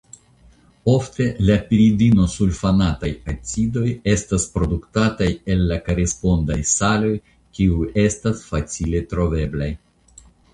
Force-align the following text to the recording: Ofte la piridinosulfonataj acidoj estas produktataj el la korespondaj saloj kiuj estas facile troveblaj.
Ofte 0.91 1.25
la 1.49 1.57
piridinosulfonataj 1.65 3.09
acidoj 3.33 3.83
estas 4.13 4.47
produktataj 4.55 5.29
el 5.57 5.61
la 5.73 5.77
korespondaj 5.91 6.59
saloj 6.71 7.13
kiuj 7.59 7.93
estas 8.07 8.43
facile 8.49 9.05
troveblaj. 9.15 9.71